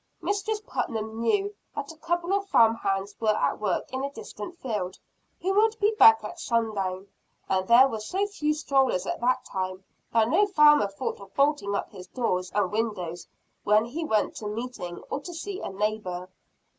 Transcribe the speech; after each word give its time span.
Mistress 0.19 0.59
Putnam 0.61 1.19
knew 1.21 1.53
that 1.75 1.91
a 1.91 1.97
couple 1.97 2.33
of 2.33 2.47
farm 2.47 2.73
hands 2.73 3.13
were 3.21 3.37
at 3.37 3.59
work 3.61 3.93
in 3.93 4.03
a 4.03 4.09
distant 4.09 4.57
field, 4.59 4.97
who 5.39 5.53
would 5.53 5.77
be 5.79 5.93
back 5.99 6.23
at 6.23 6.39
sundown; 6.39 7.07
and 7.47 7.67
there 7.67 7.87
were 7.87 7.99
so 7.99 8.25
few 8.25 8.55
strollers 8.55 9.05
at 9.05 9.21
that 9.21 9.45
time, 9.45 9.83
that 10.11 10.27
no 10.29 10.47
farmer 10.47 10.87
thought 10.87 11.21
of 11.21 11.35
bolting 11.35 11.75
up 11.75 11.91
his 11.91 12.07
doors 12.07 12.51
and 12.55 12.71
windows 12.71 13.27
when 13.63 13.85
he 13.85 14.03
went 14.03 14.35
to 14.37 14.47
meeting, 14.47 14.97
or 15.11 15.19
to 15.19 15.35
see 15.35 15.61
a 15.61 15.69
neighbor. 15.69 16.29